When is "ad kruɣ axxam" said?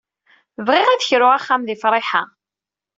0.89-1.61